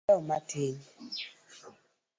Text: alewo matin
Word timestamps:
alewo 0.07 0.21
matin 0.29 0.75